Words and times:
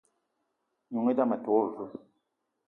N'noung 0.87 1.11
idame 1.11 1.35
a 1.37 1.41
te 1.43 1.49
wo 1.53 1.61
veu. 1.73 1.91